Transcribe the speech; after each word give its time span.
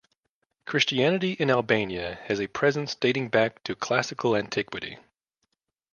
Christianity 0.65 1.33
in 1.33 1.51
Albania 1.51 2.15
has 2.23 2.41
a 2.41 2.47
presence 2.47 2.95
dating 2.95 3.29
back 3.29 3.63
to 3.65 3.75
classical 3.75 4.35
antiquity. 4.35 4.97